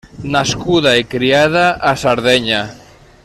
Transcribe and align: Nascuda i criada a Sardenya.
Nascuda 0.35 0.93
i 1.01 1.05
criada 1.11 1.65
a 1.91 1.95
Sardenya. 2.05 2.63